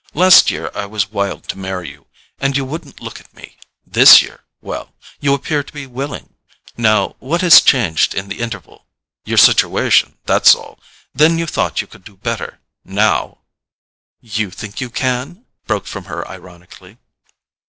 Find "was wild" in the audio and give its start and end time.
0.87-1.47